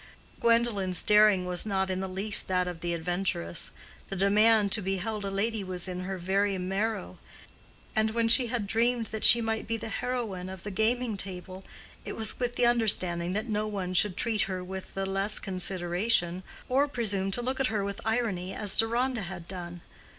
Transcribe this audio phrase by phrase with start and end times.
[0.39, 3.69] Gwendolen's daring was not in the least that of the adventuress;
[4.09, 7.19] the demand to be held a lady was in her very marrow;
[7.95, 11.63] and when she had dreamed that she might be the heroine of the gaming table,
[12.03, 16.41] it was with the understanding that no one should treat her with the less consideration,
[16.67, 19.81] or presume to look at her with irony as Deronda had done.